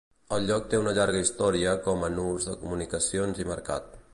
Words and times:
El 0.35 0.45
lloc 0.51 0.63
té 0.69 0.79
una 0.83 0.93
llarga 0.99 1.21
història 1.25 1.75
com 1.89 2.07
a 2.07 2.09
nus 2.17 2.49
de 2.51 2.57
comunicacions 2.63 3.45
i 3.45 3.51
mercat. 3.53 3.97